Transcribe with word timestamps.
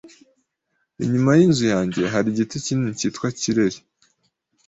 Inyuma 1.03 1.31
yinzu 1.39 1.65
yanjye 1.73 2.01
hari 2.13 2.27
igiti 2.33 2.55
kinini 2.65 2.97
cyitwa 2.99 3.27
kireri. 3.39 3.79